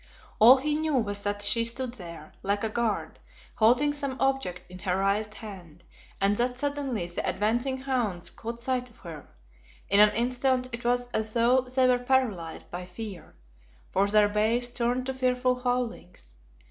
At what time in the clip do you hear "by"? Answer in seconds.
12.71-12.83